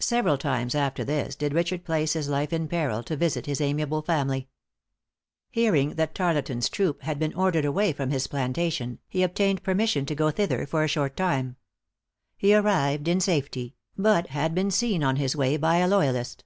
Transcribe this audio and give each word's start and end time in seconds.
Several 0.00 0.38
times 0.38 0.74
after 0.74 1.04
this 1.04 1.36
did 1.36 1.52
Richard 1.54 1.84
place 1.84 2.14
his 2.14 2.28
life 2.28 2.52
in 2.52 2.66
peril 2.66 3.00
to 3.04 3.14
visit 3.16 3.46
his 3.46 3.60
amiable 3.60 4.02
family. 4.02 4.48
Hearing 5.52 5.90
that 5.94 6.16
Tarleton's 6.16 6.68
troop 6.68 7.02
had 7.02 7.20
been 7.20 7.32
ordered 7.34 7.64
away 7.64 7.92
from 7.92 8.10
his 8.10 8.26
plantation, 8.26 8.98
he 9.06 9.22
obtained 9.22 9.62
permission 9.62 10.04
to 10.06 10.16
go 10.16 10.32
thither 10.32 10.66
for 10.66 10.82
a 10.82 10.88
short 10.88 11.16
time. 11.16 11.54
He 12.36 12.52
arrived 12.52 13.06
in 13.06 13.20
safety; 13.20 13.76
but 13.96 14.30
had 14.30 14.52
been 14.52 14.72
seen 14.72 15.04
on 15.04 15.14
his 15.14 15.36
way 15.36 15.56
by 15.56 15.76
a 15.76 15.86
loyalist. 15.86 16.42